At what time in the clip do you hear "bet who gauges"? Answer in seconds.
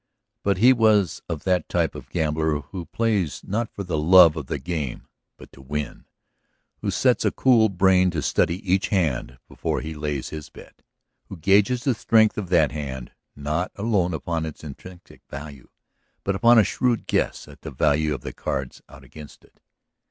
10.49-11.83